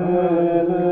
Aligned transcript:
Amen. 0.00 0.89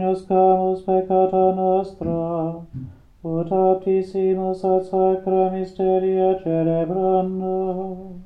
Dominus 0.00 0.26
camus 0.26 0.80
peccata 0.82 1.52
nostra, 1.54 2.64
ut 3.22 3.52
aptissimus 3.52 4.64
ad 4.64 4.82
sacra 4.82 5.50
mysteria 5.50 6.40
celebrando. 6.42 8.16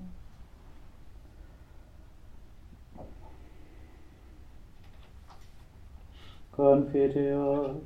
Confiteor, 6.50 7.80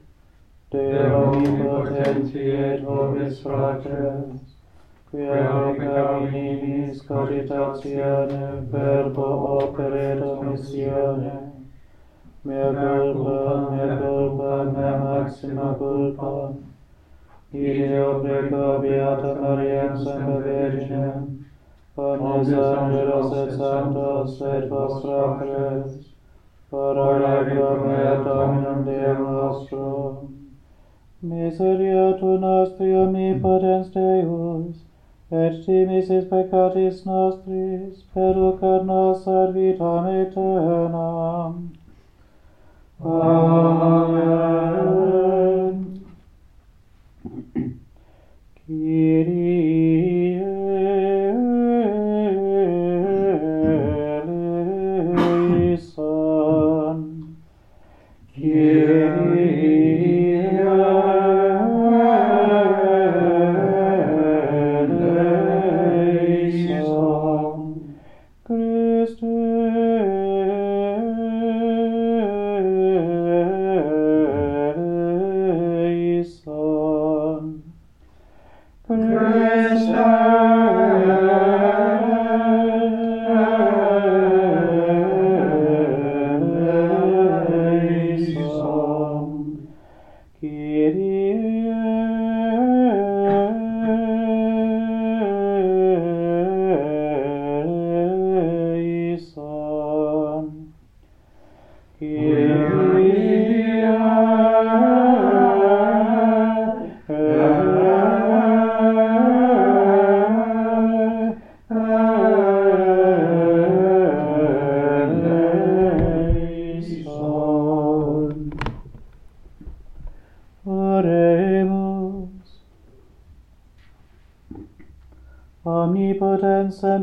Deo 0.70 1.30
omnipotenti 1.30 2.50
et 2.50 2.82
vobis 2.84 3.40
fratres, 3.40 4.40
quia 5.10 5.48
peccavi 5.78 6.30
minimis 6.30 7.00
cogitationem 7.06 8.68
verbo 8.68 9.28
opere 9.62 10.18
domitione, 10.18 11.47
mea 12.48 12.72
culpa, 12.72 13.70
mea 13.70 13.96
culpa, 14.00 14.64
mea 14.72 14.98
maxima 14.98 15.74
culpa. 15.74 16.54
Ideo 17.52 18.20
preco 18.20 18.78
Beata 18.80 19.34
Maria 19.40 19.96
Semper 19.96 20.40
Virginem, 20.44 21.44
omnes 21.96 22.52
angelos 22.52 23.32
et 23.42 23.52
santos 23.56 24.40
et 24.40 24.68
vos 24.70 25.02
pres, 25.02 26.14
parole 26.70 27.44
pro 27.50 27.70
mea 27.86 28.14
Dominum 28.24 28.84
Deum 28.84 29.22
nostro. 29.32 30.28
Miseria 31.20 32.16
tu 32.18 32.38
nostri 32.38 32.94
omnipotens 32.94 33.90
Deus, 33.92 34.76
et 35.30 35.64
timisis 35.66 36.24
peccatis 36.30 37.04
nostris, 37.04 38.04
per 38.14 38.34
nos 38.84 39.26
ad 39.26 39.52
vitam 39.52 40.06
aeternam. 40.06 41.77
哦 43.00 43.97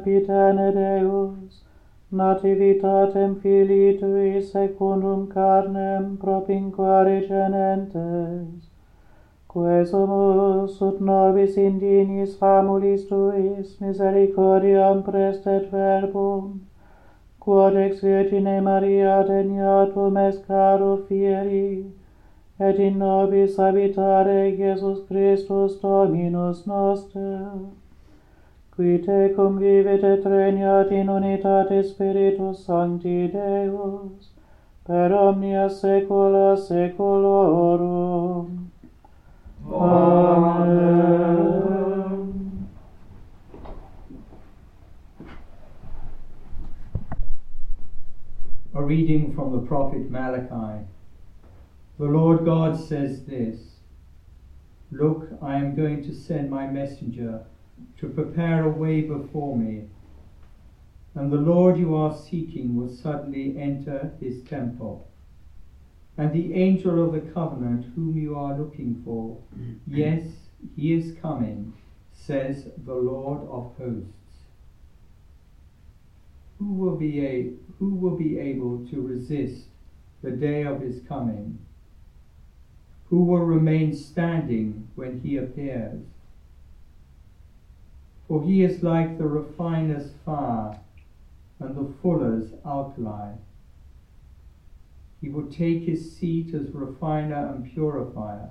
sempiterne 0.06 0.72
Deus, 0.72 1.62
nativitatem 2.12 3.42
Filii 3.42 3.98
Tui 3.98 4.42
secundum 4.42 5.28
carnem 5.28 6.18
propinquare 6.18 7.28
genentes, 7.28 8.70
quesumus 9.50 10.80
ut 10.82 11.02
nobis 11.02 11.56
indinis 11.58 12.38
famulis 12.38 13.08
Tuis 13.08 13.78
misericordiam 13.82 15.04
prestet 15.04 15.72
verbum, 15.72 16.62
quod 17.40 17.76
ex 17.76 18.02
Virgine 18.02 18.62
Maria 18.62 19.24
deniatum 19.28 20.18
est 20.18 20.46
caro 20.46 20.98
fieri, 21.08 21.92
et 22.60 22.80
in 22.80 23.00
nobis 23.00 23.58
habitare 23.58 24.56
Iesus 24.56 25.08
Christus 25.08 25.80
Dominus 25.82 26.68
noster. 26.68 27.85
Qui 28.76 29.00
tecum 29.00 29.58
vivit 29.58 30.04
et 30.04 30.26
regnat 30.26 30.92
in 30.92 31.08
unitate 31.08 31.86
Spiritus 31.86 32.66
Sancti 32.66 33.32
Deus, 33.32 34.32
per 34.86 35.14
omnia 35.14 35.70
saecula 35.70 36.58
saeculorum. 36.58 38.70
Amen. 39.72 40.76
A 48.74 48.84
reading 48.84 49.34
from 49.34 49.54
the 49.54 49.60
prophet 49.60 50.12
Malachi. 50.12 50.86
The 51.98 52.04
Lord 52.04 52.44
God 52.44 52.78
says 52.78 53.24
this 53.24 53.78
Look, 54.92 55.30
I 55.42 55.56
am 55.56 55.76
going 55.76 56.04
to 56.04 56.14
send 56.14 56.50
my 56.50 56.68
messenger 56.68 57.46
to 58.00 58.10
prepare 58.10 58.66
a 58.66 58.70
way 58.70 59.02
before 59.02 59.58
me. 59.58 59.84
And 61.16 61.32
the 61.32 61.38
Lord 61.38 61.78
you 61.78 61.96
are 61.96 62.16
seeking 62.16 62.76
will 62.76 62.94
suddenly 62.94 63.58
enter 63.58 64.12
his 64.20 64.44
temple. 64.44 65.08
And 66.18 66.34
the 66.34 66.54
angel 66.54 67.04
of 67.04 67.14
the 67.14 67.32
covenant 67.32 67.86
whom 67.96 68.18
you 68.18 68.38
are 68.38 68.58
looking 68.58 69.02
for, 69.04 69.38
mm-hmm. 69.58 69.96
yes, 69.96 70.24
he 70.76 70.94
is 70.94 71.18
coming, 71.22 71.74
says 72.14 72.68
the 72.86 72.94
Lord 72.94 73.42
of 73.50 73.76
hosts. 73.78 74.12
Who 76.60 76.74
will 76.74 76.96
be 76.96 77.26
a, 77.26 77.52
who 77.80 77.96
will 77.96 78.16
be 78.16 78.38
able 78.38 78.88
to 78.88 79.02
resist 79.02 79.66
the 80.22 80.32
day 80.32 80.64
of 80.64 80.82
his 80.82 81.02
coming? 81.08 81.60
Who 83.10 83.26
will 83.26 83.46
remain 83.46 83.96
standing 83.96 84.88
when 84.96 85.20
he 85.20 85.38
appears? 85.38 86.02
For 88.28 88.44
he 88.44 88.64
is 88.64 88.82
like 88.82 89.18
the 89.18 89.28
refiner's 89.28 90.14
fire 90.26 90.80
and 91.60 91.76
the 91.76 91.94
fuller's 92.02 92.54
alkali. 92.66 93.34
He 95.22 95.30
will 95.30 95.48
take 95.50 95.84
his 95.84 96.16
seat 96.16 96.54
as 96.54 96.72
refiner 96.72 97.46
and 97.48 97.66
purifier. 97.66 98.50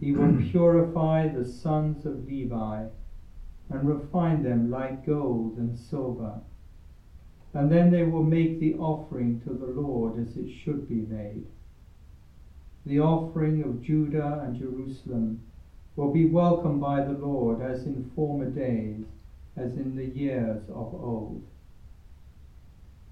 He 0.00 0.12
will 0.12 0.38
purify 0.50 1.28
the 1.28 1.44
sons 1.44 2.04
of 2.04 2.26
Levi 2.26 2.84
and 3.68 3.88
refine 3.88 4.42
them 4.42 4.70
like 4.70 5.06
gold 5.06 5.56
and 5.56 5.76
silver. 5.76 6.40
And 7.54 7.72
then 7.72 7.90
they 7.90 8.04
will 8.04 8.22
make 8.22 8.60
the 8.60 8.74
offering 8.74 9.40
to 9.44 9.52
the 9.54 9.66
Lord 9.66 10.18
as 10.18 10.36
it 10.36 10.50
should 10.50 10.88
be 10.88 11.00
made. 11.00 11.46
The 12.84 13.00
offering 13.00 13.62
of 13.62 13.82
Judah 13.82 14.40
and 14.42 14.54
Jerusalem 14.54 15.40
will 15.96 16.12
be 16.12 16.26
welcomed 16.26 16.80
by 16.80 17.02
the 17.02 17.18
Lord 17.18 17.62
as 17.62 17.86
in 17.86 18.10
former 18.14 18.50
days, 18.50 19.04
as 19.56 19.76
in 19.78 19.96
the 19.96 20.04
years 20.04 20.68
of 20.68 20.94
old. 20.94 21.42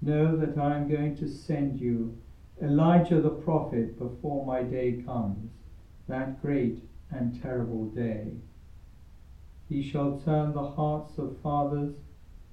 Know 0.01 0.37
that 0.37 0.57
I 0.57 0.77
am 0.77 0.87
going 0.87 1.17
to 1.17 1.27
send 1.27 1.81
you 1.81 2.15
Elijah 2.61 3.19
the 3.19 3.31
prophet 3.31 3.97
before 3.97 4.45
my 4.45 4.61
day 4.61 5.03
comes, 5.03 5.49
that 6.07 6.41
great 6.41 6.79
and 7.11 7.41
terrible 7.41 7.87
day. 7.87 8.33
He 9.67 9.81
shall 9.81 10.19
turn 10.19 10.53
the 10.53 10.69
hearts 10.69 11.17
of 11.17 11.39
fathers 11.39 11.95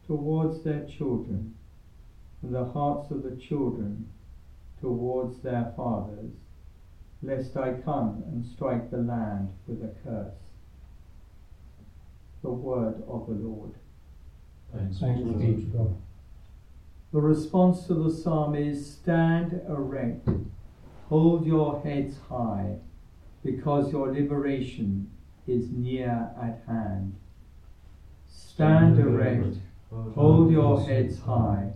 towards 0.06 0.62
their 0.62 0.86
children, 0.86 1.54
and 2.40 2.54
the 2.54 2.64
hearts 2.64 3.10
of 3.10 3.22
the 3.22 3.36
children 3.36 4.08
towards 4.80 5.42
their 5.42 5.74
fathers, 5.76 6.32
lest 7.22 7.56
I 7.56 7.74
come 7.74 8.24
and 8.26 8.44
strike 8.44 8.90
the 8.90 8.98
land 8.98 9.48
with 9.66 9.82
a 9.82 9.94
curse. 10.02 10.34
The 12.42 12.50
word 12.50 13.02
of 13.08 13.26
the 13.26 13.34
Lord. 13.34 13.74
Thanks 14.74 14.98
be 14.98 15.06
to 15.06 15.70
God. 15.76 15.96
The 17.12 17.20
response 17.20 17.86
to 17.86 17.94
the 17.94 18.10
psalm 18.10 18.54
is 18.54 18.94
Stand 18.94 19.60
erect, 19.68 20.28
hold 21.08 21.46
your 21.46 21.80
heads 21.82 22.16
high, 22.28 22.76
because 23.44 23.92
your 23.92 24.10
liberation 24.10 25.10
is 25.46 25.70
near 25.70 26.30
at 26.40 26.62
hand. 26.66 27.14
Stand 28.26 28.98
erect, 28.98 29.58
hold 29.90 30.50
your 30.50 30.82
heads 30.82 31.20
high, 31.20 31.72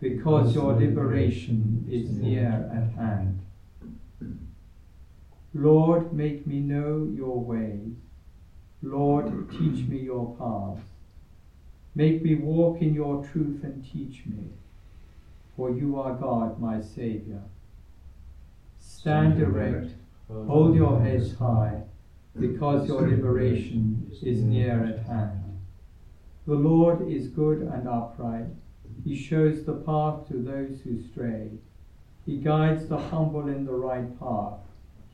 because 0.00 0.52
your 0.54 0.72
liberation 0.72 1.86
is 1.88 2.10
near 2.10 2.68
at 2.74 2.98
hand. 3.00 3.38
Lord, 5.54 6.12
make 6.12 6.46
me 6.46 6.60
know 6.60 7.08
your 7.14 7.38
ways. 7.38 7.92
Lord, 8.82 9.50
teach 9.50 9.86
me 9.86 9.98
your 9.98 10.34
paths. 10.36 10.88
Make 11.94 12.22
me 12.22 12.36
walk 12.36 12.80
in 12.80 12.94
your 12.94 13.24
truth 13.26 13.62
and 13.62 13.84
teach 13.84 14.24
me, 14.24 14.44
for 15.54 15.70
you 15.70 16.00
are 16.00 16.14
God, 16.14 16.58
my 16.58 16.80
Saviour. 16.80 17.42
Stand 18.80 19.40
erect, 19.42 19.92
hold 20.28 20.74
your 20.74 21.00
heads 21.00 21.36
high, 21.36 21.82
because 22.40 22.88
your 22.88 23.06
liberation 23.06 24.10
is 24.22 24.40
near 24.40 24.84
at 24.84 25.06
hand. 25.06 25.60
The 26.46 26.54
Lord 26.54 27.08
is 27.08 27.28
good 27.28 27.58
and 27.58 27.86
upright. 27.86 28.46
He 29.04 29.14
shows 29.14 29.64
the 29.64 29.74
path 29.74 30.26
to 30.28 30.34
those 30.34 30.80
who 30.82 31.02
stray. 31.12 31.50
He 32.24 32.36
guides 32.38 32.88
the 32.88 32.98
humble 32.98 33.48
in 33.48 33.66
the 33.66 33.72
right 33.72 34.18
path. 34.18 34.58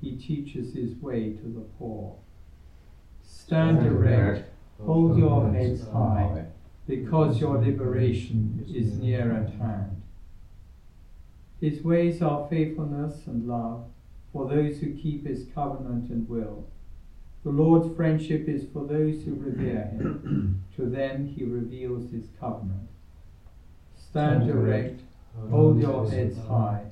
He 0.01 0.13
teaches 0.13 0.75
his 0.75 0.95
way 0.97 1.33
to 1.33 1.43
the 1.43 1.67
poor. 1.79 2.17
Stand 3.23 3.85
erect, 3.85 4.51
hold 4.81 5.19
your 5.19 5.51
heads 5.51 5.89
high, 5.89 6.47
because 6.87 7.41
your 7.41 7.59
liberation 7.59 8.65
is 8.69 8.99
near 8.99 9.33
at 9.33 9.51
hand. 9.55 10.03
His 11.61 11.83
ways 11.83 12.23
are 12.23 12.49
faithfulness 12.49 13.27
and 13.27 13.49
love 13.49 13.85
for 14.33 14.49
those 14.49 14.79
who 14.79 14.95
keep 14.95 15.27
his 15.27 15.47
covenant 15.55 16.11
and 16.11 16.29
will. 16.29 16.67
The 17.45 17.51
Lord's 17.51 17.95
friendship 17.97 18.49
is 18.49 18.67
for 18.73 18.85
those 18.85 19.25
who 19.25 19.35
revere 19.35 19.87
him. 19.87 20.65
to 20.77 20.87
them 20.87 21.27
he 21.27 21.45
reveals 21.45 22.11
his 22.13 22.27
covenant. 22.39 22.89
Stand 23.97 24.49
erect, 24.49 25.01
hold 25.51 25.81
your 25.81 26.09
heads 26.09 26.39
high, 26.47 26.85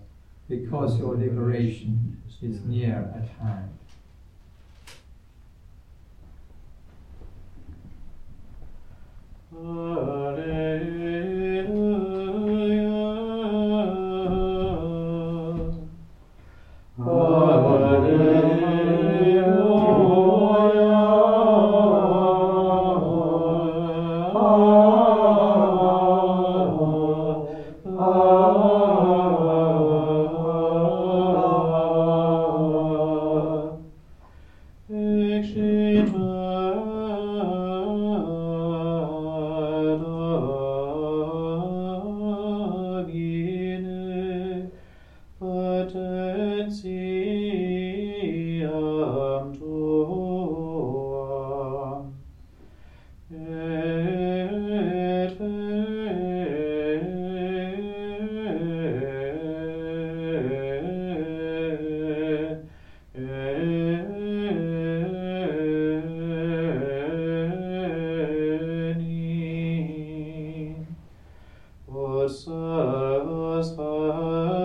because 0.48 0.98
your 0.98 1.16
liberation 1.16 2.22
is 2.43 2.60
near 2.64 3.12
at 3.14 3.28
hand. 3.43 3.72
Oh. 74.18 74.55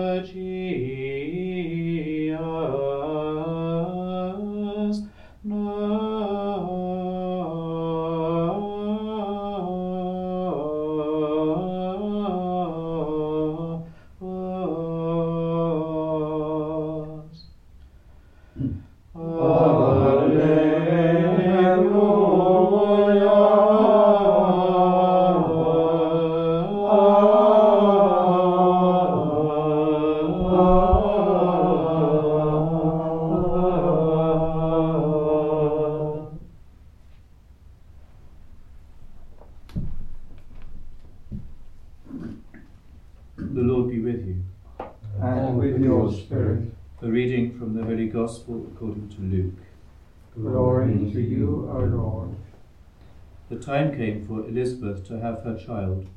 Time 53.62 53.96
came 53.96 54.26
for 54.26 54.46
Elizabeth 54.48 55.06
to 55.06 55.20
have 55.20 55.42
her 55.44 55.56
child, 55.56 56.08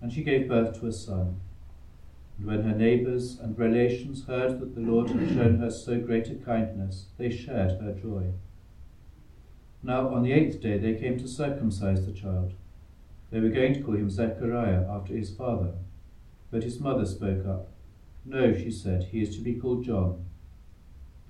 and 0.00 0.12
she 0.12 0.22
gave 0.22 0.48
birth 0.48 0.78
to 0.80 0.86
a 0.86 0.92
son. 0.92 1.40
And 2.38 2.46
when 2.46 2.62
her 2.62 2.74
neighbours 2.74 3.38
and 3.38 3.58
relations 3.58 4.24
heard 4.24 4.60
that 4.60 4.74
the 4.74 4.80
Lord 4.80 5.10
had 5.10 5.28
shown 5.28 5.58
her 5.58 5.70
so 5.70 5.98
great 5.98 6.28
a 6.28 6.34
kindness, 6.34 7.06
they 7.18 7.30
shared 7.30 7.80
her 7.80 7.92
joy. 7.92 8.32
Now 9.82 10.08
on 10.08 10.22
the 10.22 10.32
eighth 10.32 10.60
day 10.60 10.78
they 10.78 10.94
came 10.94 11.18
to 11.18 11.28
circumcise 11.28 12.06
the 12.06 12.12
child. 12.12 12.52
They 13.30 13.40
were 13.40 13.48
going 13.48 13.74
to 13.74 13.80
call 13.80 13.94
him 13.94 14.10
Zechariah 14.10 14.86
after 14.90 15.14
his 15.14 15.30
father. 15.30 15.74
But 16.50 16.64
his 16.64 16.80
mother 16.80 17.06
spoke 17.06 17.46
up. 17.46 17.68
No, 18.24 18.52
she 18.52 18.70
said, 18.70 19.04
he 19.04 19.22
is 19.22 19.36
to 19.36 19.42
be 19.42 19.54
called 19.54 19.84
John. 19.84 20.26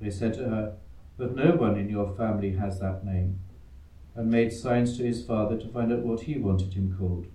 They 0.01 0.11
said 0.11 0.35
to 0.35 0.49
her, 0.49 0.77
But 1.19 1.37
no 1.37 1.53
one 1.53 1.79
in 1.79 1.91
your 1.91 2.15
family 2.17 2.53
has 2.53 2.81
that 2.81 3.05
name, 3.05 3.41
and 4.15 4.31
made 4.31 4.53
signs 4.53 4.97
to 4.97 5.05
his 5.05 5.25
father 5.25 5.57
to 5.59 5.69
find 5.69 5.93
out 5.93 6.01
what 6.01 6.23
he 6.23 6.37
wanted 6.37 6.75
him 6.75 6.95
called. 6.99 7.27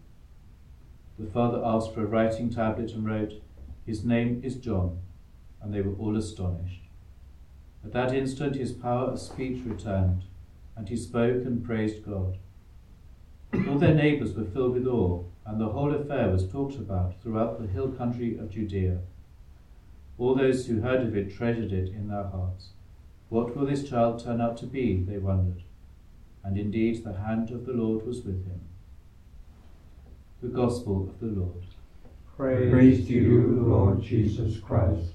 The 1.18 1.26
father 1.26 1.62
asked 1.64 1.94
for 1.94 2.02
a 2.04 2.06
writing 2.06 2.50
tablet 2.50 2.92
and 2.92 3.06
wrote, 3.06 3.42
His 3.86 4.04
name 4.04 4.42
is 4.44 4.56
John, 4.56 5.00
and 5.62 5.74
they 5.74 5.82
were 5.82 5.96
all 5.96 6.18
astonished. 6.18 6.82
At 7.84 7.94
that 7.94 8.14
instant 8.14 8.56
his 8.56 8.72
power 8.72 9.12
of 9.12 9.20
speech 9.20 9.64
returned, 9.66 10.24
and 10.76 10.90
he 10.90 10.98
spoke 10.98 11.46
and 11.46 11.64
praised 11.64 12.04
God. 12.04 12.38
All 13.54 13.78
their 13.78 13.94
neighbours 13.94 14.34
were 14.34 14.44
filled 14.44 14.74
with 14.74 14.88
awe, 14.88 15.24
and 15.46 15.62
the 15.62 15.70
whole 15.70 15.94
affair 15.94 16.30
was 16.30 16.52
talked 16.52 16.76
about 16.76 17.22
throughout 17.22 17.60
the 17.60 17.68
hill 17.68 17.90
country 17.90 18.38
of 18.38 18.50
Judea. 18.50 19.00
All 20.18 20.36
those 20.36 20.66
who 20.66 20.82
heard 20.82 21.02
of 21.02 21.16
it 21.16 21.36
treasured 21.36 21.72
it 21.72 21.90
in 21.90 22.08
their 22.08 22.24
hearts. 22.24 22.70
What 23.30 23.56
will 23.56 23.66
this 23.66 23.88
child 23.88 24.24
turn 24.24 24.42
out 24.42 24.58
to 24.58 24.66
be? 24.66 25.04
They 25.04 25.18
wondered. 25.18 25.64
And 26.46 26.58
indeed, 26.60 27.04
the 27.04 27.14
hand 27.14 27.50
of 27.50 27.66
the 27.66 27.74
Lord 27.74 28.06
was 28.06 28.22
with 28.22 28.46
him. 28.46 28.62
The 30.44 30.50
Gospel 30.50 31.10
of 31.10 31.20
the 31.20 31.40
Lord. 31.42 31.66
Praise, 32.38 32.72
Praise 32.72 33.08
to 33.08 33.14
you, 33.14 33.66
Lord 33.68 34.04
Jesus 34.04 34.60
Christ. 34.60 35.14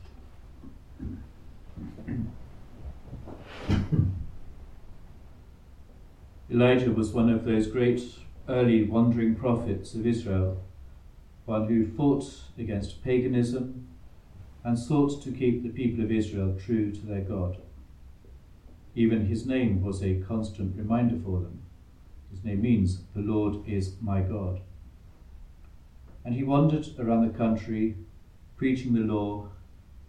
Elijah 6.50 6.90
was 6.90 7.12
one 7.12 7.30
of 7.30 7.44
those 7.44 7.68
great 7.68 8.02
early 8.48 8.82
wandering 8.82 9.36
prophets 9.36 9.94
of 9.94 10.04
Israel, 10.04 10.60
one 11.44 11.68
who 11.68 11.86
fought 11.86 12.24
against 12.58 13.04
paganism 13.04 13.86
and 14.64 14.76
sought 14.76 15.22
to 15.22 15.30
keep 15.30 15.62
the 15.62 15.68
people 15.68 16.02
of 16.02 16.10
Israel 16.10 16.58
true 16.58 16.90
to 16.90 17.06
their 17.06 17.20
God. 17.20 17.58
Even 19.00 19.24
his 19.28 19.46
name 19.46 19.80
was 19.80 20.02
a 20.02 20.20
constant 20.28 20.76
reminder 20.76 21.16
for 21.24 21.40
them. 21.40 21.62
His 22.30 22.44
name 22.44 22.60
means, 22.60 23.00
The 23.14 23.22
Lord 23.22 23.66
is 23.66 23.94
my 23.98 24.20
God. 24.20 24.60
And 26.22 26.34
he 26.34 26.44
wandered 26.44 26.86
around 26.98 27.26
the 27.26 27.38
country, 27.38 27.96
preaching 28.58 28.92
the 28.92 29.00
law, 29.00 29.48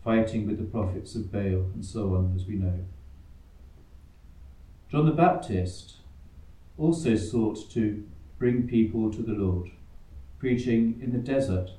fighting 0.03 0.45
with 0.45 0.57
the 0.57 0.65
prophets 0.65 1.15
of 1.15 1.31
Baal, 1.31 1.71
and 1.74 1.86
so 1.86 2.15
on, 2.15 2.33
as 2.36 2.45
we 2.45 2.55
know. 2.55 2.83
John 4.89 5.05
the 5.05 5.13
Baptist 5.13 5.95
also 6.77 7.15
sought 7.15 7.71
to 7.71 8.03
bring 8.39 8.67
people 8.67 9.10
to 9.13 9.21
the 9.21 9.31
Lord, 9.31 9.71
preaching 10.38 11.00
in 11.01 11.13
the 11.13 11.17
desert 11.17 11.69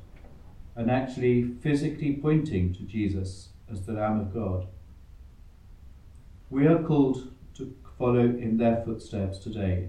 and 0.75 0.90
actually 0.90 1.42
physically 1.61 2.14
pointing 2.14 2.73
to 2.73 2.85
Jesus 2.85 3.50
as 3.71 3.85
the 3.85 3.92
Lamb 3.92 4.19
of 4.19 4.33
God. 4.33 4.66
We 6.52 6.66
are 6.66 6.82
called 6.82 7.32
to 7.54 7.75
follow 7.99 8.26
in 8.26 8.59
their 8.59 8.82
footsteps 8.85 9.38
today. 9.38 9.88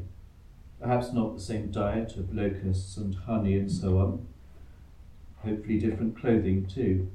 Perhaps 0.79 1.11
not 1.11 1.35
the 1.35 1.41
same 1.41 1.71
diet 1.71 2.15
of 2.15 2.33
locusts 2.33 2.95
and 2.95 3.13
honey 3.13 3.57
and 3.57 3.69
so 3.69 3.97
on, 3.97 4.25
hopefully 5.39 5.77
different 5.77 6.17
clothing 6.17 6.65
too, 6.65 7.11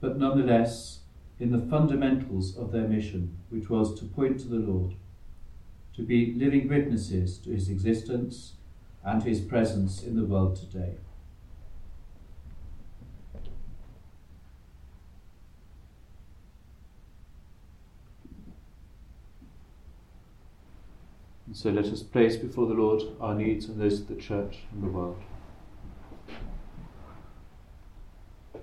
but 0.00 0.16
nonetheless 0.16 1.00
in 1.38 1.52
the 1.52 1.58
fundamentals 1.58 2.56
of 2.56 2.72
their 2.72 2.88
mission, 2.88 3.36
which 3.50 3.68
was 3.68 3.94
to 4.00 4.06
point 4.06 4.40
to 4.40 4.48
the 4.48 4.56
Lord, 4.56 4.94
to 5.94 6.02
be 6.02 6.32
living 6.34 6.66
witnesses 6.66 7.36
to 7.40 7.50
his 7.50 7.68
existence 7.68 8.54
and 9.04 9.22
his 9.22 9.42
presence 9.42 10.02
in 10.02 10.16
the 10.16 10.24
world 10.24 10.56
today. 10.56 10.94
And 21.50 21.56
so 21.56 21.70
let 21.70 21.86
us 21.86 22.04
place 22.04 22.36
before 22.36 22.68
the 22.68 22.74
Lord 22.74 23.02
our 23.20 23.34
needs 23.34 23.66
and 23.66 23.80
those 23.80 23.98
of 23.98 24.06
the 24.06 24.14
church 24.14 24.58
and 24.70 24.84
the 24.84 24.86
world. 24.86 25.20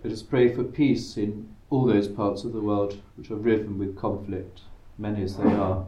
Let 0.01 0.13
us 0.13 0.23
pray 0.23 0.55
for 0.55 0.63
peace 0.63 1.17
in 1.17 1.49
all 1.69 1.85
those 1.85 2.07
parts 2.07 2.45
of 2.45 2.53
the 2.53 2.61
world 2.61 3.01
which 3.17 3.29
are 3.29 3.35
riven 3.35 3.77
with 3.77 3.97
conflict, 3.97 4.61
many 4.97 5.21
as 5.21 5.35
they 5.35 5.51
are. 5.51 5.87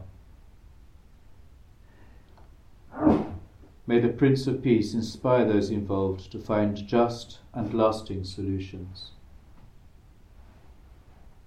May 3.86 3.98
the 3.98 4.10
Prince 4.10 4.46
of 4.46 4.62
Peace 4.62 4.92
inspire 4.92 5.46
those 5.46 5.70
involved 5.70 6.30
to 6.32 6.38
find 6.38 6.86
just 6.86 7.38
and 7.54 7.72
lasting 7.72 8.24
solutions. 8.24 9.12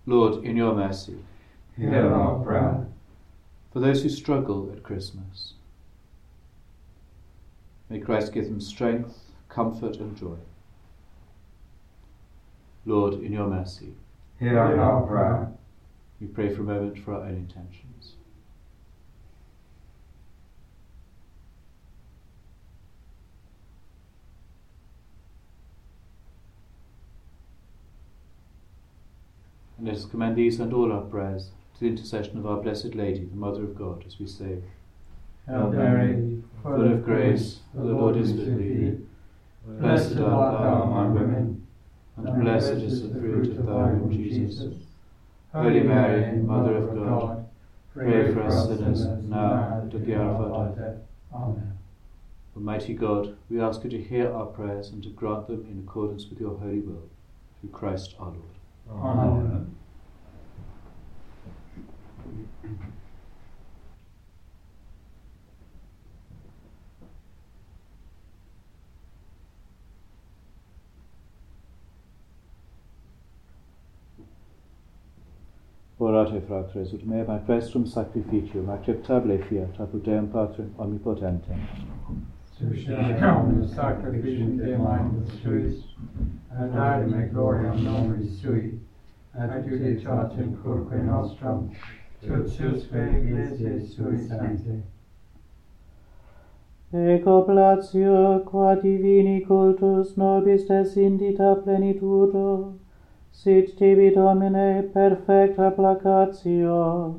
Lord, 0.07 0.43
in 0.43 0.57
your 0.57 0.73
mercy, 0.73 1.19
hear 1.77 2.11
our 2.11 2.43
prayer 2.43 2.87
for 3.73 3.79
those 3.79 4.03
who 4.03 4.09
struggle 4.09 4.71
at 4.71 4.83
Christmas. 4.83 5.53
May 7.89 7.99
Christ 7.99 8.31
give 8.31 8.45
them 8.45 8.61
strength, 8.61 9.17
comfort, 9.49 9.95
and 9.95 10.15
joy. 10.15 10.37
Lord, 12.85 13.15
in 13.15 13.33
your 13.33 13.47
mercy, 13.47 13.95
hear 14.39 14.59
our 14.59 15.01
prayer. 15.07 15.51
We 16.21 16.27
pray 16.27 16.53
for 16.53 16.61
a 16.61 16.65
moment 16.65 16.99
for 16.99 17.15
our 17.15 17.21
own 17.21 17.35
intentions. 17.35 18.13
And 29.77 29.87
let 29.87 29.95
us 29.95 30.05
commend 30.05 30.35
these 30.35 30.59
and 30.59 30.71
all 30.71 30.91
our 30.91 31.01
prayers 31.01 31.49
to 31.73 31.79
the 31.79 31.87
intercession 31.87 32.37
of 32.37 32.45
our 32.45 32.61
Blessed 32.61 32.95
Lady, 32.95 33.25
the 33.25 33.35
Mother 33.35 33.63
of 33.63 33.75
God, 33.77 34.03
as 34.05 34.19
we 34.19 34.27
say, 34.27 34.59
Hail 35.47 35.69
Mary, 35.71 36.41
full 36.61 36.93
of 36.93 37.03
grace, 37.03 37.59
the 37.73 37.83
Lord 37.83 38.15
is 38.15 38.31
with 38.31 38.57
thee. 38.57 38.97
Blessed 39.65 40.17
art 40.19 40.61
thou 40.61 40.83
among 40.83 41.13
women, 41.13 41.67
and 42.17 42.41
blessed 42.43 42.73
is 42.73 43.01
the 43.03 43.19
fruit 43.19 43.57
of 43.57 43.65
thy 43.65 43.73
womb, 43.73 44.11
Jesus. 44.11 44.75
Holy 45.53 45.81
Mary, 45.81 46.37
Mother 46.37 46.77
of 46.77 46.95
God, 46.95 47.45
pray 47.93 48.33
for 48.33 48.43
us 48.43 48.67
sinners, 48.67 49.05
now 49.05 49.79
and 49.81 49.93
at 49.93 50.05
the 50.05 50.15
hour 50.15 50.45
of 50.45 50.53
our 50.53 50.69
death. 50.69 51.01
Amen. 51.33 51.77
Almighty 52.55 52.93
God, 52.93 53.35
we 53.49 53.59
ask 53.59 53.83
you 53.83 53.89
to 53.89 54.01
hear 54.01 54.31
our 54.31 54.45
prayers 54.45 54.89
and 54.89 55.01
to 55.03 55.09
grant 55.09 55.47
them 55.47 55.65
in 55.69 55.83
accordance 55.85 56.27
with 56.27 56.39
your 56.39 56.57
holy 56.57 56.79
will, 56.79 57.09
through 57.59 57.71
Christ 57.71 58.15
our 58.19 58.27
Lord. 58.27 58.39
Amen. 58.89 59.75
adorate 76.23 76.45
fratres 76.47 76.93
ut 76.93 77.05
mea 77.05 77.23
mai 77.27 77.39
vestrum 77.47 77.85
sacrificium 77.85 78.69
acceptable 78.69 79.37
fiat 79.37 79.79
ad 79.79 79.89
Deum 80.03 80.27
Patrem 80.27 80.69
omnipotentem 80.75 81.57
Suscite 82.57 83.17
caunus 83.19 83.73
sacrificium 83.73 84.57
de 84.57 84.77
magnus 84.77 85.29
suis, 85.41 85.95
ad 86.49 86.75
arme 86.75 87.29
gloriam 87.31 87.83
nomis 87.83 88.41
sui, 88.41 88.79
ad 89.31 89.65
judicatium 89.65 90.55
curque 90.61 91.01
nostram, 91.03 91.69
tut 92.21 92.47
susque 92.47 93.01
iglesiae 93.17 93.81
sui 93.81 94.17
sancte. 94.17 94.83
Ego 96.91 97.41
platio, 97.41 98.43
qua 98.45 98.75
divini 98.75 99.41
cultus 99.41 100.15
nobis 100.15 100.67
desindita 100.67 101.55
plenitudo, 101.63 102.77
sit 103.33 103.77
tibi 103.77 104.09
Domine 104.15 104.83
perfecta 104.93 105.71
placatio, 105.71 107.15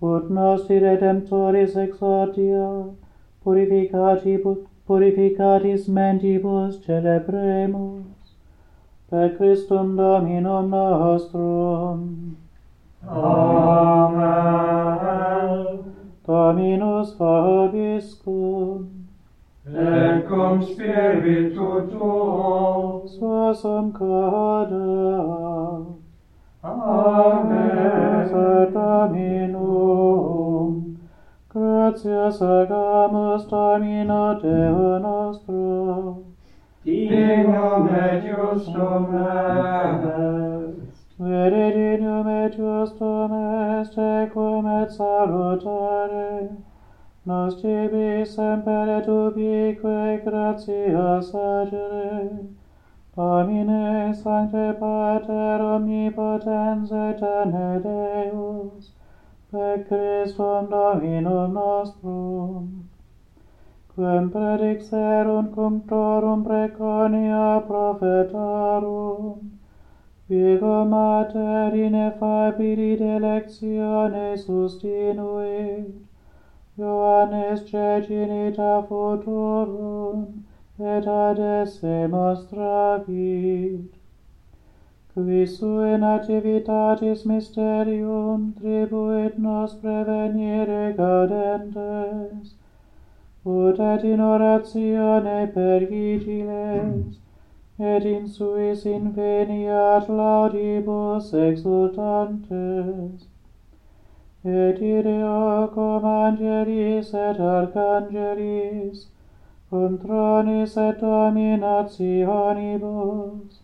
ut 0.00 0.30
nostri 0.30 0.78
redemptoris 0.78 1.76
exordia, 1.76 2.68
purificati, 3.42 4.38
purificatis 4.86 5.88
mentibus 5.88 6.78
celebremus, 6.84 8.04
per 9.08 9.36
Christum 9.36 9.96
Dominum 9.96 10.70
nostrum. 10.70 12.36
Amen. 13.08 14.44
Dominus 16.26 17.16
vobiscum 17.18 18.93
et 19.66 20.26
cum 20.28 20.62
spiritu 20.62 21.88
tuo 21.90 23.02
suam 23.08 23.92
cadam 23.92 25.96
Amen. 26.64 28.28
Sed 28.28 28.72
Dominum, 28.72 30.72
gratia 31.52 32.30
agamus 32.32 33.44
Domino 33.50 34.40
Deo 34.40 34.98
nostro. 34.98 36.24
Dignum 36.84 37.88
et 37.88 38.22
justum 38.24 39.14
est. 39.14 40.74
Vede 41.18 41.66
dignum 41.76 42.28
et 42.28 42.52
justum 42.56 43.32
est, 43.32 43.98
equum 43.98 44.66
et 44.66 44.90
salutare. 44.90 46.48
Nascibi 47.26 48.26
semper 48.26 48.88
et 48.98 49.06
ubique 49.08 50.22
gratia 50.22 51.22
sagere, 51.22 52.48
Domine 53.16 54.12
Sancte 54.14 54.76
Pater 54.78 55.58
Omnipotens 55.62 56.92
et 56.92 57.22
Ane 57.22 57.80
Deus, 57.80 58.90
per 59.50 59.84
Christum 59.88 60.68
Dominum 60.68 61.54
nostrum, 61.54 62.90
quem 63.96 64.30
predixerunt 64.30 65.54
cum 65.54 65.80
torum 65.88 66.44
preconia 66.44 67.64
profetarum, 67.66 69.50
Vigo 70.28 70.84
Mater 70.84 71.72
ineffabili 71.72 72.98
delectione 72.98 74.36
sustinuit, 74.36 76.03
Ioannes 76.76 77.60
cecinita 77.70 78.84
futurum, 78.88 80.44
et 80.78 81.06
ad 81.06 81.38
esse 81.38 82.08
mostravit. 82.08 83.92
Qui 85.12 85.46
sui 85.46 85.96
nativitatis 85.96 87.24
mysterium 87.24 88.54
tribuit 88.58 89.38
nos 89.38 89.74
prevenire 89.74 90.96
gaudentes, 90.96 92.54
ut 93.46 93.78
et 93.78 94.02
in 94.02 94.20
oratione 94.20 95.52
per 95.54 95.86
vigiles, 95.86 97.20
et 97.78 98.04
in 98.04 98.26
suis 98.26 98.84
inveniat 98.84 100.08
laudibus 100.08 101.32
exultantes, 101.32 103.28
et 104.44 104.78
idea 104.78 105.68
cum 105.72 106.04
angelis 106.04 107.14
et 107.14 107.40
arcangelis, 107.40 109.06
cum 109.70 109.98
tronis 109.98 110.76
et 110.76 111.00
dominationibus, 111.00 113.60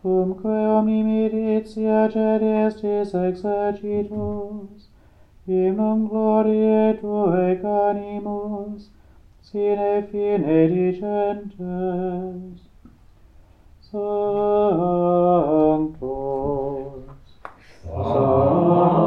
cumque 0.00 0.56
omni 0.76 1.02
militia 1.02 2.08
celestis 2.14 3.14
exercitus, 3.14 4.88
hymnum 5.46 6.08
gloriae 6.08 6.98
Tue 7.00 7.60
canimus, 7.60 8.82
sine 9.42 10.02
fine 10.10 10.68
dicentes. 10.72 12.60
Sanctus, 13.90 14.64
Sanctus, 17.84 19.03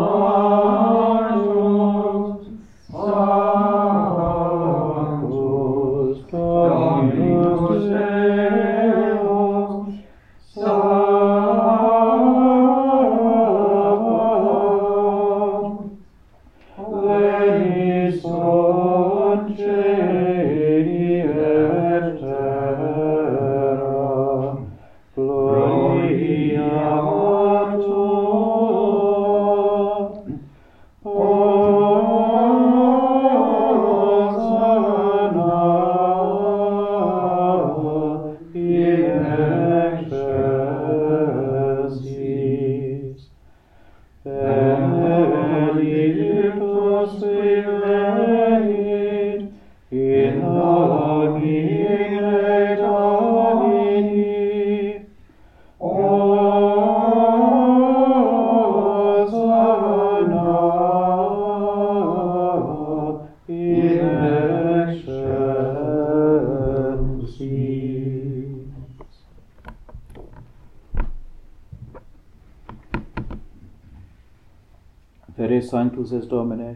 Benedictus 76.09 76.23
es 76.23 76.29
Domine, 76.29 76.75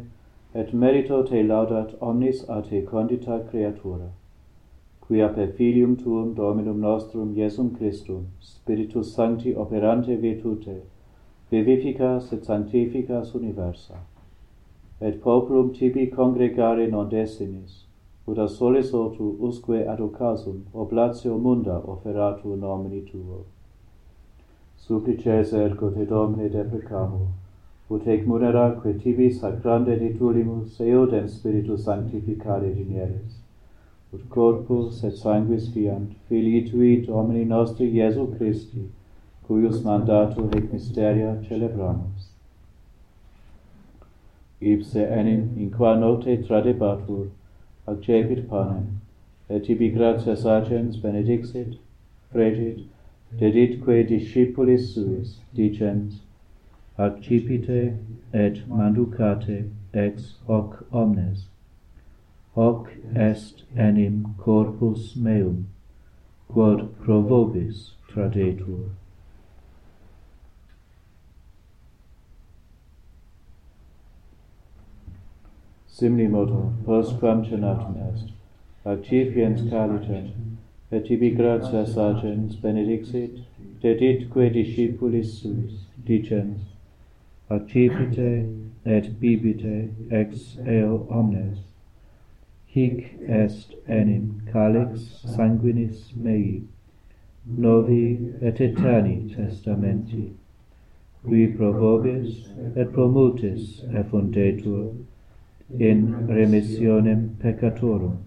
et 0.53 0.73
merito 0.73 1.23
te 1.23 1.41
laudat 1.41 1.95
omnis 2.01 2.43
a 2.49 2.61
te 2.61 2.81
condita 2.81 3.39
creatura, 3.49 4.09
quia 4.99 5.29
per 5.29 5.53
filium 5.53 5.95
tuum 5.95 6.33
Dominum 6.33 6.81
nostrum 6.81 7.33
Iesum 7.33 7.73
Christum, 7.77 8.27
Spiritus 8.41 9.13
Sancti 9.15 9.53
operante 9.55 10.17
virtute, 10.17 10.81
vivificas 11.49 12.33
et 12.33 12.43
sanctificas 12.43 13.33
universa, 13.33 13.99
et 14.99 15.21
populum 15.21 15.71
tibi 15.73 16.07
congregare 16.07 16.89
non 16.89 17.07
desinis, 17.07 17.85
ut 18.27 18.37
a 18.37 18.47
solis 18.47 18.91
otu 18.93 19.37
usque 19.39 19.87
ad 19.87 19.99
ocasum 19.99 20.65
oblatio 20.73 21.37
munda 21.37 21.81
offeratu 21.85 22.57
nomini 22.57 23.01
tuo. 23.09 23.45
Supplices 24.75 25.53
ergo 25.53 25.89
te 25.89 26.05
Domine 26.05 26.49
deprecamur, 26.49 27.27
ut 27.95 28.07
ec 28.07 28.25
munera 28.31 28.65
que 28.81 28.93
tibi 29.03 29.29
sacrande 29.41 29.93
ditulimus 30.01 30.79
eodem 30.87 31.27
spiritus 31.35 31.85
sanctificare 31.87 32.69
generis 32.79 33.33
ut 34.13 34.23
corpus 34.35 35.03
et 35.07 35.15
sanguis 35.23 35.65
fiant 35.73 36.07
filii 36.27 36.63
tui 36.69 36.91
domini 37.07 37.43
nostri 37.51 37.87
Iesu 37.97 38.25
Christi 38.37 38.83
cuius 39.47 39.83
mandato 39.83 40.47
et 40.57 40.71
misteria 40.73 41.31
celebramus. 41.47 42.29
Ipse 44.61 45.03
enim 45.19 45.43
in 45.57 45.69
qua 45.77 45.93
note 45.95 46.37
tradebatur 46.47 47.27
accepit 47.87 48.47
panem 48.49 48.87
et 49.49 49.63
tibi 49.65 49.89
gratias 49.99 50.45
agens 50.45 50.97
benedixit 51.03 51.77
fregit 52.31 52.83
deditque 53.39 54.03
discipulis 54.07 54.93
suis 54.93 55.39
dicens 55.53 56.21
accipite 56.97 57.93
et 58.33 58.67
manducate 58.67 59.65
ex 59.93 60.35
hoc 60.47 60.85
omnes. 60.91 61.47
Hoc 62.55 62.89
est 63.15 63.63
enim 63.77 64.35
corpus 64.37 65.15
meum, 65.15 65.67
quod 66.47 66.97
pro 66.99 67.21
vobis 67.21 67.91
tradetur. 68.09 68.91
Simni 75.87 76.27
modo, 76.27 76.73
postquam 76.85 77.45
cenatum 77.45 77.95
est, 78.09 78.31
accipiens 78.85 79.69
calitem, 79.69 80.57
et 80.91 81.03
tibi 81.05 81.31
gratias 81.31 81.95
agens 81.97 82.55
benedixit, 82.55 83.39
deditque 83.81 84.51
discipulis 84.51 85.39
suis, 85.39 85.87
dicens, 86.05 86.70
accipite 87.55 88.47
et 88.85 89.09
bibite 89.19 89.89
ex 90.09 90.57
eo 90.65 91.07
omnes. 91.09 91.57
Hic 92.73 93.19
est 93.27 93.75
enim 93.87 94.41
calix 94.51 95.25
sanguinis 95.35 96.13
mei, 96.15 96.63
novi 97.45 98.17
et 98.41 98.61
eterni 98.61 99.17
testamenti, 99.35 100.31
qui 101.25 101.47
pro 101.47 101.71
vobis 101.73 102.47
et 102.75 102.93
pro 102.93 103.09
multis 103.09 103.83
effundetur 103.93 104.95
in 105.79 106.27
remissionem 106.27 107.35
peccatorum. 107.41 108.17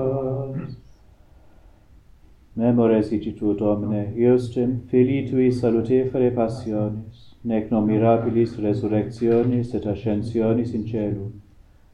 Memores 2.55 3.11
icci 3.13 3.33
tuut, 3.33 3.59
Domine, 3.59 4.13
iustem 4.15 4.81
filii 4.87 5.29
tui 5.29 5.51
salutefere 5.53 6.31
passionis, 6.31 7.32
nec 7.45 7.71
nomirabilis 7.71 8.57
resurrectionis 8.59 9.75
et 9.75 9.87
ascensionis 9.87 10.75
in 10.75 10.85
celu, 10.87 11.33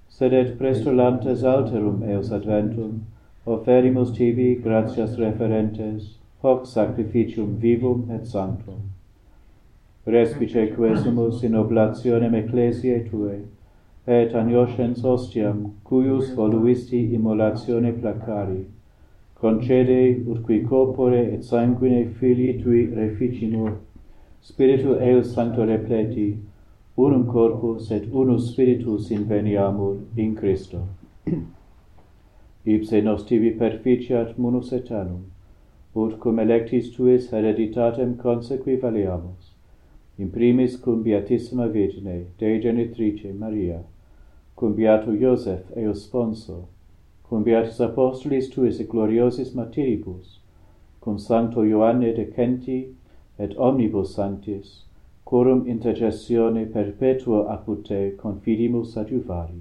sed 0.09 0.33
et 0.33 0.59
prestulantes 0.59 1.45
alterum 1.45 2.03
eos 2.03 2.31
adventum, 2.33 3.01
offerimus 3.47 4.13
tibi 4.13 4.55
gratias 4.57 5.17
referentes, 5.17 6.19
hoc 6.43 6.67
sacrificium 6.67 7.57
vivum 7.57 8.11
et 8.11 8.27
sanctum. 8.27 8.81
Respice 10.07 10.69
quesumus 10.77 11.43
in 11.43 11.55
oblationem 11.55 12.35
ecclesiae 12.35 13.09
Tuae, 13.09 13.41
et 14.07 14.35
agnoscens 14.35 15.05
ostiam, 15.05 15.73
cuius 15.85 16.31
voluisti 16.35 17.01
immolatione 17.15 17.93
placari, 17.93 18.65
concede 19.41 20.25
ut 20.29 20.45
qui 20.47 20.63
corpore 20.63 21.21
et 21.35 21.45
sanguine 21.45 22.07
filii 22.21 22.63
tui 22.63 22.87
reficimur, 22.95 23.77
Spiritu 24.41 24.95
eos 25.01 25.35
sancto 25.35 25.65
repleti, 25.65 26.39
unum 26.97 27.27
corpus 27.27 27.91
et 27.91 28.05
unus 28.13 28.51
spiritus 28.53 29.11
inveniamur 29.11 30.01
in 30.17 30.35
Christo. 30.35 30.89
Ipse 32.65 33.01
nos 33.03 33.25
tibi 33.25 33.51
perficiat 33.51 34.37
munus 34.39 34.73
etanum, 34.73 35.23
ut 35.95 36.19
cum 36.21 36.39
electis 36.39 36.91
tuis 36.95 37.31
hereditatem 37.31 38.17
consequi 38.17 38.77
valiamus, 38.81 39.53
in 40.19 40.31
primis 40.31 40.77
cum 40.77 41.03
Beatissima 41.05 41.69
Virgine, 41.69 42.27
Dei 42.39 42.61
Genitrice 42.61 43.33
Maria, 43.33 43.83
cum 44.57 44.75
Beato 44.75 45.13
Iosef 45.13 45.77
eos 45.77 46.05
sponso, 46.05 46.67
cum 47.29 47.45
Beatis 47.45 47.81
Apostolis 47.81 48.51
tuis 48.51 48.81
e 48.81 48.85
gloriosis 48.85 49.55
martiribus, 49.55 50.39
cum 51.01 51.19
Sancto 51.19 51.63
Ioanne 51.63 52.15
de 52.15 52.27
Centi, 52.35 52.95
et 53.39 53.57
omnibus 53.57 54.15
sanctis, 54.15 54.85
quorum 55.25 55.67
intercessione 55.67 56.67
perpetua 56.67 57.47
apud 57.55 57.85
te 57.85 58.17
confidimus 58.17 58.97
adjuvari. 58.97 59.61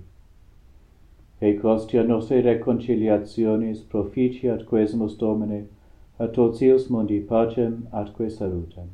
Hec 1.39 1.65
ostia 1.65 2.03
nostre 2.03 2.41
reconciliationis 2.41 3.81
proficiat 3.91 4.65
quesumus 4.65 5.17
Domine, 5.17 5.65
a 6.19 6.27
totius 6.27 6.89
mundi 6.89 7.19
pacem 7.19 7.87
atque 7.91 8.29
salutem. 8.29 8.87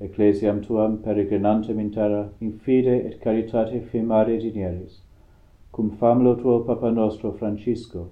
Ecclesiam 0.00 0.60
tuam 0.60 0.98
peregrinantem 0.98 1.78
in 1.78 1.90
terra, 1.90 2.28
in 2.40 2.52
fide 2.58 3.06
et 3.06 3.20
caritate 3.20 3.80
firmare 3.80 4.36
dinieris, 4.40 4.98
cum 5.70 5.90
famulo 5.90 6.34
tuo 6.34 6.60
Papa 6.64 6.90
nostro 6.90 7.32
Francisco, 7.32 8.10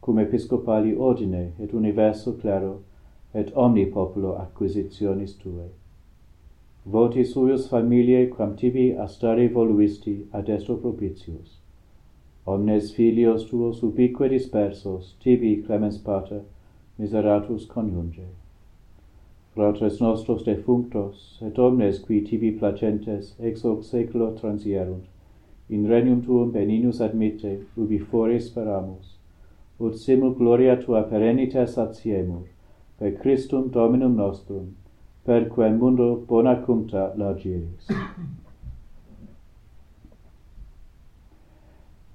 cum 0.00 0.18
episcopali 0.18 0.96
ordine 0.96 1.52
et 1.58 1.74
universo 1.74 2.32
clero, 2.32 2.78
et 3.34 3.50
omni 3.56 3.84
populo 3.86 4.36
acquisitionis 4.38 5.34
tuae. 5.42 5.70
Voti 6.86 7.24
suius 7.24 7.66
familiae 7.68 8.26
quam 8.30 8.54
tibi 8.56 8.92
astare 9.06 9.48
voluisti 9.48 10.14
ad 10.32 10.48
esto 10.48 10.76
propitius. 10.76 11.58
Omnes 12.46 12.92
filios 12.94 13.46
tuos 13.48 13.82
ubique 13.82 14.28
dispersos, 14.28 15.14
tibi 15.22 15.62
clemens 15.62 15.98
pater, 15.98 16.42
miseratus 16.98 17.66
coniunge. 17.66 18.26
Fratres 19.54 20.00
nostros 20.00 20.44
defunctos, 20.44 21.38
et 21.40 21.58
omnes 21.58 22.00
qui 22.04 22.20
tibi 22.20 22.50
placentes 22.52 23.34
ex 23.40 23.64
hoc 23.64 23.82
seculo 23.82 24.32
transierunt, 24.34 25.04
in 25.70 25.88
regnum 25.88 26.20
tuum 26.22 26.52
beninus 26.52 27.00
admitte, 27.00 27.60
ubi 27.76 27.98
fore 27.98 28.38
speramus, 28.40 29.14
ut 29.80 29.96
simul 29.96 30.34
gloria 30.34 30.76
tua 30.76 31.02
perenniter 31.08 31.66
satiemur, 31.66 32.44
per 32.98 33.12
Christum 33.20 33.70
Dominum 33.70 34.14
nostrum, 34.16 34.74
per 35.24 35.48
quem 35.48 35.78
mundo 35.78 36.24
bona 36.28 36.56
cumta 36.64 37.12
largiris. 37.16 37.88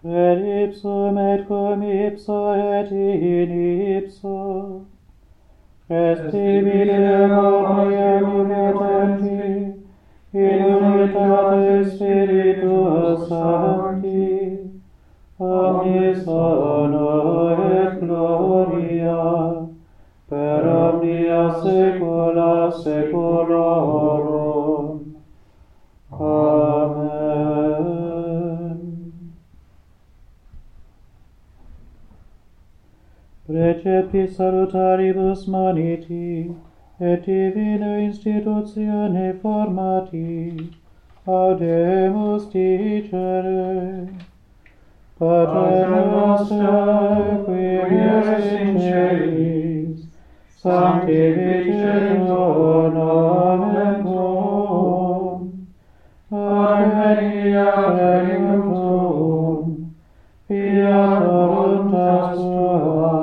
per 0.01 0.37
ipsum 0.63 1.17
et 1.17 1.45
cum 1.47 1.81
ipso 1.83 2.53
et 2.53 2.91
in 2.91 3.51
ipso, 3.97 4.85
est 5.89 6.21
divinum 6.31 7.31
omnium 7.37 8.51
et 8.51 8.75
omni, 8.75 9.73
in 10.31 10.63
unitate 10.63 11.89
Spiritus 11.91 13.27
Sancti, 13.27 14.37
omnis 15.37 16.25
honor 16.27 17.59
et 17.81 17.99
gloria, 17.99 19.58
per 20.29 20.61
omnia 20.67 21.43
saecula 21.61 22.71
saeculorum. 22.71 24.09
Amen. 26.11 27.19
Precepti 33.47 34.27
salutaribus 34.27 35.47
maniti, 35.47 36.55
et 36.99 37.25
divine 37.25 38.03
institutione 38.03 39.33
formati, 39.41 40.69
audemus 41.25 42.43
dicere. 42.51 44.09
Pater 45.17 45.89
nostra, 46.11 47.41
qui 47.45 47.65
eres 47.65 48.45
in 48.61 48.79
cieli, 48.79 49.68
sanctificetur 50.61 52.91
nomen 52.93 54.03
tuum, 54.03 55.67
ad 56.31 56.91
regnum 57.95 58.61
tuum, 58.67 59.63
fiat 60.47 61.19
voluntas 61.23 62.35
tua, 62.35 63.15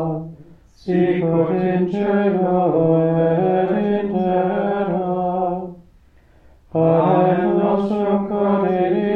sicut 0.80 1.50
in 1.50 1.82
cielo 1.92 2.60
et 3.04 3.70
in 4.00 4.06
terra. 4.16 5.12
Pane 6.72 7.44
nostrum 7.58 8.20
codere 8.28 9.15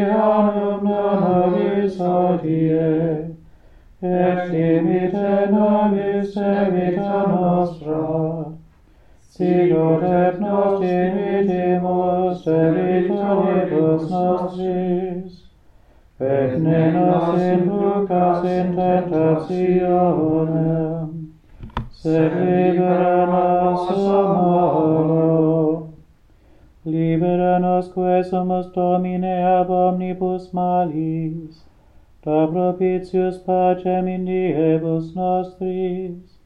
dimitte 4.50 5.50
nobis 5.50 6.34
debita 6.34 7.26
nostra, 7.28 8.00
sicut 9.30 10.02
et 10.02 10.40
nos 10.40 10.80
dimittimus 10.80 12.44
debitoribus 12.44 14.02
nostris, 14.10 15.32
et 16.20 16.58
ne 16.60 16.82
nos 16.92 17.40
inducas 17.40 18.44
in 18.44 18.74
tentationem, 18.76 19.90
sed 21.90 22.32
libera 22.44 23.26
nos 23.26 23.90
a 23.90 24.22
malo. 24.34 25.88
Libera 26.84 27.58
nos, 27.58 27.88
quae 27.92 28.24
somos 28.24 28.66
Domine 28.72 29.44
ab 29.44 29.70
omnibus 29.70 30.52
malis, 30.52 31.69
da 32.24 32.46
propitius 32.46 33.38
pacem 33.44 34.08
in 34.08 34.24
diebus 34.26 35.14
nostris, 35.14 36.36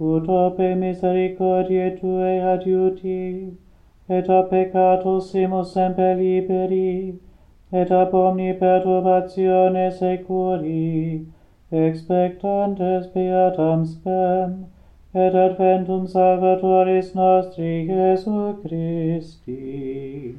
ut 0.00 0.28
ope 0.28 0.74
misericordiae 0.80 1.90
Tue 2.00 2.32
adiuti, 2.52 3.52
et 4.08 4.28
a 4.28 4.42
peccatos 4.50 5.30
simus 5.30 5.72
semper 5.72 6.16
liberi, 6.16 7.18
et 7.72 7.90
ab 7.92 8.14
omni 8.14 8.52
perturbatione 8.54 9.86
securi, 9.98 11.24
expectantes 11.70 13.06
beatam 13.14 13.86
spem, 13.86 14.66
et 15.14 15.34
adventum 15.46 16.08
salvatoris 16.08 17.14
nostri, 17.14 17.86
Jesu 17.86 18.56
Christi. 18.62 20.34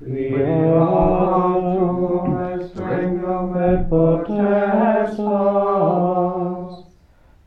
Beatum 0.00 1.28
potestas, 3.88 5.28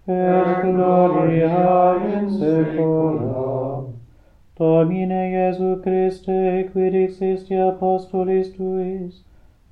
et 0.08 0.62
gloria 0.62 1.96
in 2.14 2.30
saecula. 2.30 3.86
Domine 4.58 5.22
Iesu 5.34 5.82
Christe, 5.84 6.70
quid 6.72 6.94
existi 6.96 7.56
apostolis 7.56 8.50
tuis, 8.56 9.24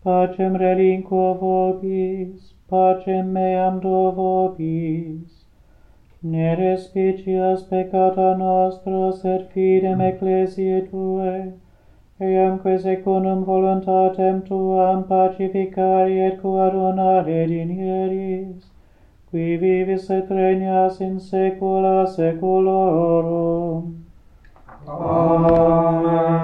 pacem 0.04 0.54
relinquo 0.58 1.34
vobis, 1.42 2.54
pacem 2.70 3.26
meam 3.34 3.80
do 3.80 4.12
vobis. 4.12 5.30
Ne 6.22 6.56
respicias 6.56 7.64
peccata 7.64 8.36
nostra, 8.38 9.12
sed 9.14 9.50
fidem 9.54 10.02
ecclesiae 10.02 10.82
tuae, 10.90 11.54
iamque 12.22 12.78
secundum 12.80 13.44
voluntatem 13.46 14.42
tuam 14.42 15.04
pacificari 15.04 16.20
et 16.20 16.42
coadunare 16.42 17.48
dinieris, 17.48 18.64
qui 19.32 19.58
vivis 19.58 20.10
et 20.10 20.30
regnas 20.30 21.00
in 21.02 21.20
saecula 21.20 22.06
saeculorum. 22.08 23.96
Amen. 24.88 26.40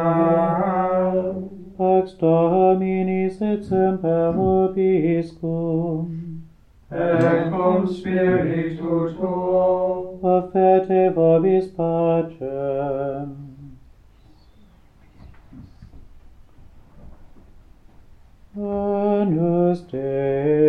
Pax 1.77 2.13
Domini 2.13 3.29
sit 3.29 3.65
semper 3.65 4.31
vobiscum. 4.31 6.07
Et 6.91 7.49
cum 7.51 7.87
spiritu 7.87 9.13
tuo. 9.17 10.19
Offerte 10.21 11.09
vobis 11.13 11.67
pacem. 11.75 13.44
stay. 19.75 20.64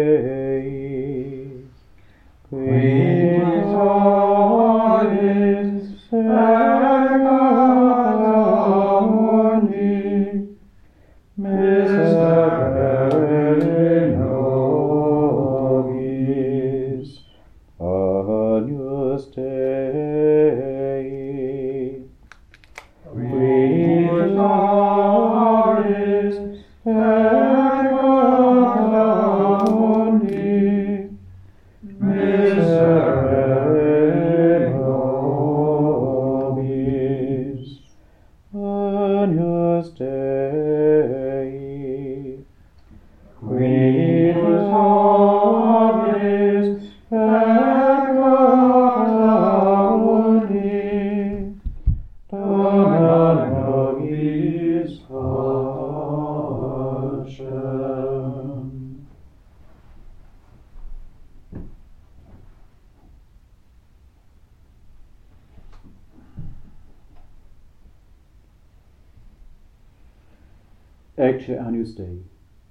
Ecce 71.26 71.58
agnus 71.58 71.94
Dei, 71.96 72.22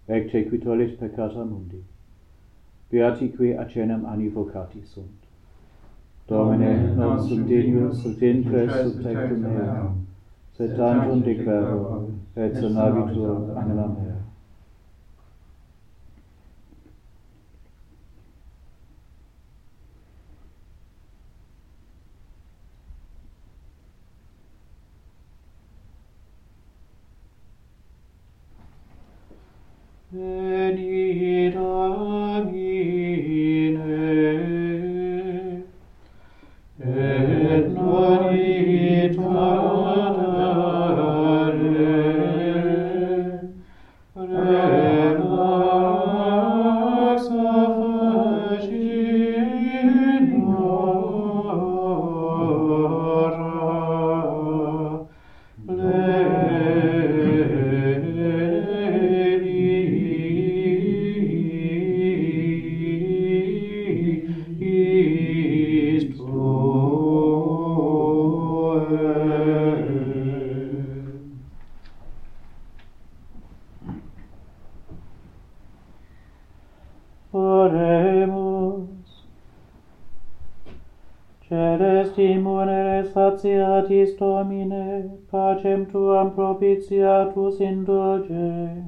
ecce 0.06 0.46
qui 0.48 0.60
tollit 0.60 0.98
peccata 0.98 1.44
mundi. 1.44 1.84
Beati 2.90 3.34
qui 3.36 3.52
acenam 3.52 4.06
anni 4.06 4.30
vocati 4.30 4.82
sunt. 4.84 5.24
Domine, 6.26 6.94
non 6.96 7.20
sum 7.20 7.46
dignus 7.46 8.00
sub 8.00 8.22
intres 8.22 8.72
sub 8.82 9.02
tecum 9.02 9.42
meam, 9.42 10.08
sed 10.54 10.76
tantum 10.78 11.22
declaro, 11.22 12.08
et 12.34 12.56
sonabitur 12.56 13.58
anima 13.58 13.88
mea. 13.88 14.15
corpus 87.36 87.60
indulge, 87.60 88.84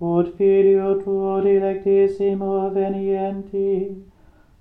ut 0.00 0.36
filio 0.36 0.96
tuo 1.02 1.40
dilectissimo 1.40 2.70
venienti, 2.70 4.02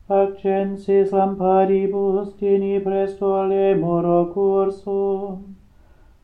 accensis 0.08 1.12
lampadibus 1.12 2.34
tini 2.38 2.80
presto 2.80 3.48
lemur 3.48 4.06
ocursum, 4.06 5.56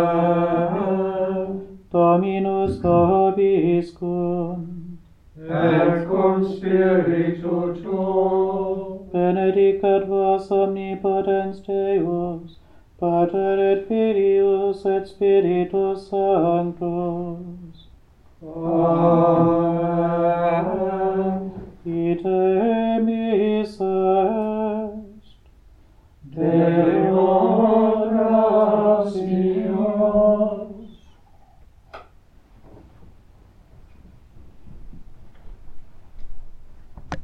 Dominus 1.93 2.81
vobiscum. 2.83 4.57
Et 5.37 6.07
cum 6.09 6.45
spiritu 6.45 7.75
tuo 7.83 8.74
benedicat 9.15 10.09
vos 10.09 10.51
omnipotens 10.51 11.61
Deus, 11.67 12.59
Pater 12.99 13.59
et 13.71 13.87
Filius 13.87 14.85
et 14.87 15.07
Spiritus 15.07 16.09
Sanctus. 16.09 17.77
Amen. 18.43 19.45
Ite 21.87 22.27
emis 22.27 23.79
est, 23.81 25.25
Deum 26.35 27.64